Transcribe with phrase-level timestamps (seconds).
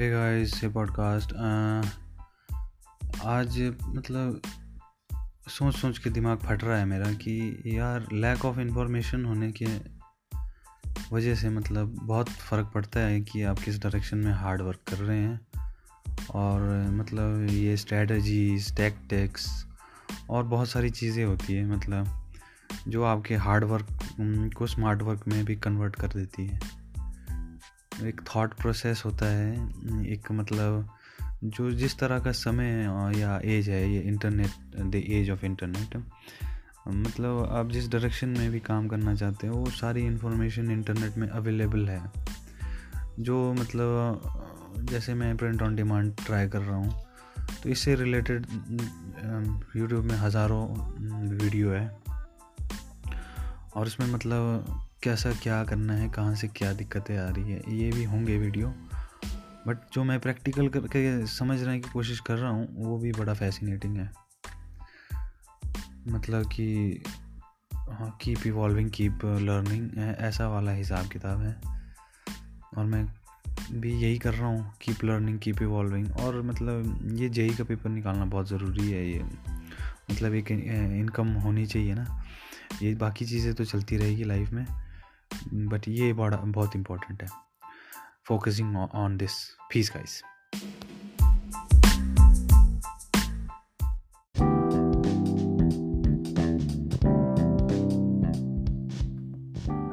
[0.00, 1.32] Hey guys ये podcast
[3.24, 4.42] आज मतलब
[5.48, 9.66] सोच सोच के दिमाग फट रहा है मेरा कि यार लैक ऑफ़ इंफॉर्मेशन होने के
[11.12, 14.96] वजह से मतलब बहुत फ़र्क पड़ता है कि आप किस डायरेक्शन में हार्ड वर्क कर
[14.96, 15.40] रहे हैं।
[16.30, 19.66] और मतलब ये स्ट्रेटजीज टैक्टिक्स
[20.30, 22.30] और बहुत सारी चीज़ें होती है मतलब
[22.88, 23.86] जो आपके हार्ड वर्क
[24.56, 26.79] को स्मार्ट वर्क में भी कन्वर्ट कर देती है।
[28.02, 29.52] एक थॉट प्रोसेस होता है,
[30.06, 30.88] एक मतलब
[31.46, 32.82] जो जिस तरह का समय
[33.16, 35.96] या एज है, ये internet the age of internet
[36.88, 41.28] मतलब आप जिस डायरेक्शन में भी काम करना चाहते हो, वो सारी इन्फॉर्मेशन इंटरनेट में
[41.28, 42.02] अवेलेबल है।
[43.20, 47.04] जो मतलब जैसे मैं प्रिंट ऑन डिमांड ट्राई कर रहा हूँ
[47.62, 48.46] तो इससे रिलेटेड
[49.76, 50.66] यूट्यूब में हज़ारों
[51.34, 51.88] वीडियो है।
[53.74, 57.90] और इसमें मतलब कैसा, क्या करना है, कहाँ से क्या दिक्कतें आ रही है, ये
[57.90, 58.68] भी होंगे वीडियो।
[59.66, 63.96] बट जो मैं प्रैक्टिकल करके समझने की कोशिश कर रहा हूँ, वो भी बड़ा फैसिनेटिंग
[63.96, 64.10] है।
[66.08, 67.02] मतलब कि
[67.90, 71.54] हाँ कीप इवॉल्विंग कीप लर्निंग ऐसा वाला हिसाब किताब है।
[72.78, 73.04] और मैं
[73.72, 77.90] भी यही कर रहा हूँ कीप लर्निंग कीप इवॉल्विंग और मतलब ये जेई का पेपर
[77.90, 79.22] निकालना बहुत ज़रूरी है, ये
[80.10, 82.22] मतलब एक इनकम होनी चाहिए ना।
[82.82, 84.64] ये बाकी चीज़ें तो चलती रहेगी लाइफ में।
[85.48, 87.28] बट ये बड़ा, बहुत इम्पोर्टेंट है।
[88.28, 89.32] Focusing on this
[89.72, 90.22] phase guys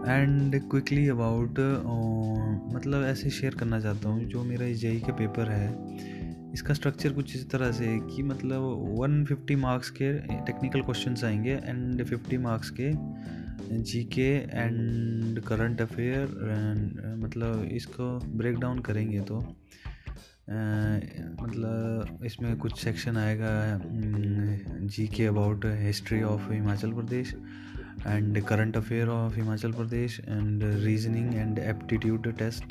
[0.08, 1.60] and quickly about
[2.76, 5.68] मतलब ऐसे शेयर करना चाहता हूँ, जो मेरा जेई का पेपर है,
[6.54, 8.62] इसका स्ट्रक्चर कुछ इस तरह से है कि मतलब
[9.00, 10.12] 150 मार्क्स के
[10.46, 12.92] टेक्निकल क्वेश्चंस आएँगे एंड 50 मार्क्स के
[13.62, 16.24] जी के एंड करंट अफेयर
[17.24, 19.40] मतलब इसको ब्रेक डाउन करेंगे तो
[21.44, 23.82] मतलब इसमें कुछ सेक्शन आएगा
[24.88, 27.36] G K about history of Himachal Pradesh
[28.08, 32.66] and current affair of Himachal Pradesh and reasoning and aptitude test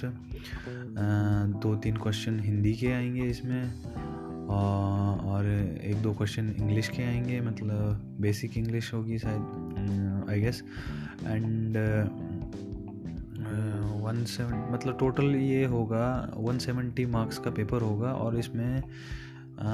[1.63, 3.83] दो तीन क्वेश्चन हिंदी के आएँगे इसमें,
[5.19, 5.47] और
[5.85, 10.63] एक दो क्वेश्चन इंग्लिश के आएँगे मतलब बेसिक इंग्लिश होगी शायद I guess
[11.27, 11.77] and
[14.03, 18.83] one seven मतलब टोटल ये होगा वन सेवेंटी मार्क्स का पेपर होगा और इसमें
[19.61, 19.71] आ,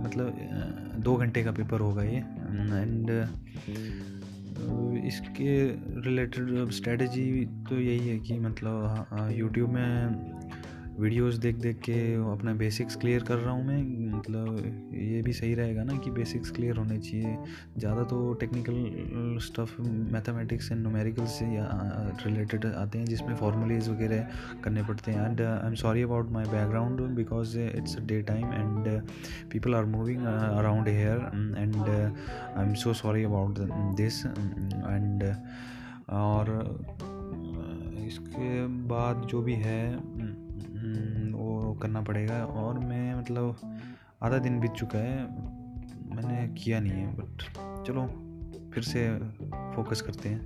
[0.00, 0.38] मतलब
[0.98, 2.16] दो घंटे का पेपर होगा ये.
[2.16, 3.10] एंड
[5.06, 5.66] इसके
[6.00, 10.47] रिलेटेड स्ट्रेटजी तो यही है कि मतलब यूट्यूब में
[11.00, 11.92] वीडियोस देख देख के
[12.32, 16.50] अपना बेसिक्स क्लियर कर रहा हूँ मैं। मतलब ये भी सही रहेगा ना कि बेसिक्स
[16.50, 17.36] क्लियर होने चाहिए।
[17.78, 19.80] ज़्यादा तो technical stuff
[20.12, 21.46] mathematics and numerical से
[22.24, 24.26] रिलेटेड आते हैं जिसमें फॉर्मूलेज वगैरह
[24.64, 29.00] करने पड़ते हैं। And I am sorry about my background because it's day time and
[29.52, 33.58] people are moving around here and I am so sorry about
[33.96, 35.24] this and
[36.10, 36.52] और
[38.06, 39.80] इसके बाद जो भी है
[41.32, 43.56] वो करना पड़ेगा। और मैं मतलब
[44.22, 45.22] आधा दिन बीत चुका है,
[46.14, 47.42] मैंने किया नहीं है बट
[47.86, 48.06] चलो,
[48.74, 49.08] फिर से
[49.74, 50.40] फोकस करते हैं।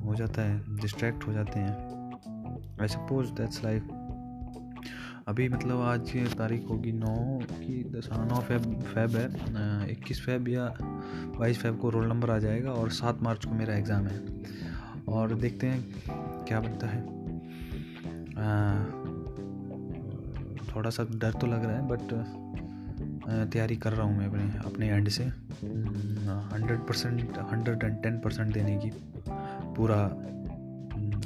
[0.00, 3.88] हो जाता है डिस्ट्रैक्ट हो जाते हैं। आई सपोज़ दैट्स लाइफ
[5.28, 10.48] अभी मतलब आज तारीख होगी नौ की दस हाँ नौ फेब फेब है। इक्कीस फेब
[10.48, 10.66] या
[11.38, 14.20] बाईस फेब को रोल नंबर आ जाएगा और सात मार्च को मेरा एग्ज़ाम है।
[15.08, 17.17] और देखते हैं क्या बनता है।
[20.68, 22.12] थोड़ा सा डर तो लग रहा है बट
[23.52, 28.52] तैयारी कर रहा हूँ मैं अपने अपने एंड से। Hundred percent hundred and ten percent
[28.54, 28.90] देने की
[29.76, 30.02] पूरा,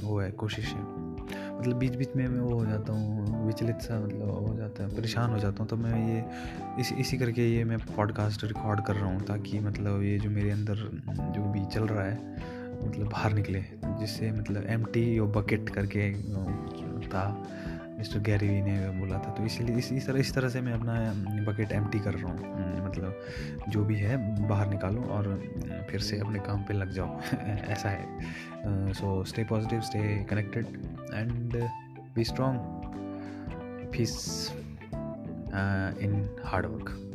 [0.03, 0.81] वो है, कोशिश है।
[1.59, 4.97] मतलब बीच बीच में मैं वो हो जाता हूँ, विचलित सा मतलब हो जाता है,
[4.97, 6.25] परेशान हो जाता हूँ तो मैं ये,
[6.81, 10.50] इस, इसी करके ये मैं पॉडकास्ट रिकॉर्ड कर रहा हूँ, ताकि मतलब ये जो मेरे
[10.50, 10.75] अंदर,
[11.34, 12.17] जो भी चल रहा है
[12.88, 16.11] मतलब बाहर निकले, जिससे मतलब एम टी बकेट करके
[17.06, 17.49] था
[17.99, 20.93] मिस्टर गैरी ने बोला था। तो इसलिए इस इस तरह इस तरह से मैं अपना
[21.52, 23.20] बकेट एम कर रहा हूँ। मतलब
[23.69, 25.43] जो भी है, बाहर निकालो और
[25.90, 27.20] फिर से अपने काम पे लग जाओ।
[27.69, 28.06] ऐसा है।
[28.93, 30.66] So stay positive stay connected
[31.14, 31.69] and
[32.14, 32.60] be strong
[33.94, 34.48] faith
[36.02, 37.08] in hard work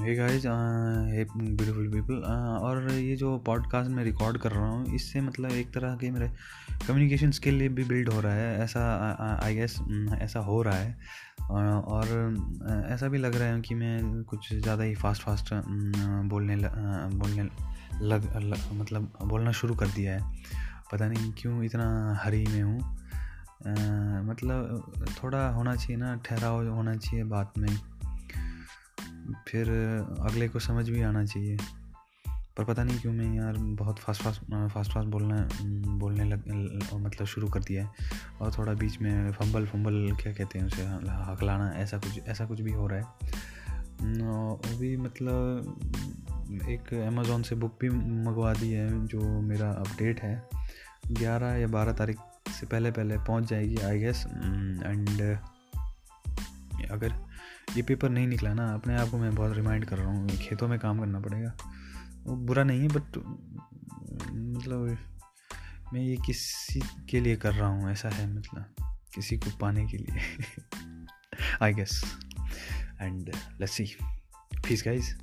[0.00, 0.46] guys
[1.14, 2.14] hey beautiful people
[2.62, 6.28] और ये जो पॉडकास्ट मैं रिकॉर्ड कर रहा हूँ इससे मतलब एक तरह के मेरे
[6.86, 9.78] कम्युनिकेशन स्किल भी बिल्ड हो रहा है। ऐसा आई गेस
[10.20, 10.96] ऐसा हो रहा है।
[11.50, 12.06] और
[12.90, 15.54] ऐसा भी लग रहा है कि मैं कुछ ज़्यादा ही फास्ट फास्ट
[16.30, 16.68] बोलने ल,
[17.14, 17.42] बोलने
[18.02, 20.32] लग, लग मतलब बोलना शुरू कर दिया है।
[20.92, 22.78] पता नहीं क्यों इतना हरी में हूँ।
[24.26, 24.92] मतलब
[25.22, 27.68] थोड़ा होना चाहिए ना ठहराव होना चाहिए बात में।
[29.48, 29.70] फिर
[30.20, 31.56] अगले को समझ भी आना चाहिए।
[32.56, 34.40] पर पता नहीं क्यों मैं यार बहुत फास्ट फास्ट
[34.72, 35.48] फास्ट फास्ट बोलना
[35.98, 36.42] बोलने लग
[36.94, 37.90] मतलब शुरू कर दिया है।
[38.40, 40.82] और थोड़ा बीच में फंबल फंबल क्या कहते हैं उसे
[41.32, 43.04] हकलाना, ऐसा कुछ ऐसा कुछ भी हो रहा है।
[44.74, 45.40] अभी मतलब
[46.68, 50.48] एक अमेज़ोन से बुक भी मंगवा दी है, जो मेरा अपडेट है।
[51.12, 52.16] ग्यारह या बारह तारीख
[52.60, 55.38] से पहले पहले पहुँच जाएगी आई गेस एंड
[56.90, 57.29] अगर
[57.76, 60.68] ये पेपर नहीं निकला ना, अपने आप को मैं बहुत रिमाइंड कर रहा हूँ खेतों
[60.68, 61.52] में काम करना पड़ेगा।
[62.24, 63.16] वो बुरा नहीं है बट
[64.32, 64.96] मतलब
[65.92, 66.80] मैं ये किसी
[67.10, 68.74] के लिए कर रहा हूँ, ऐसा है मतलब
[69.14, 70.20] किसी को पाने के लिए।
[71.62, 72.02] आई गेस
[73.00, 73.30] एंड
[73.60, 75.14] लस्सी सी गाइज़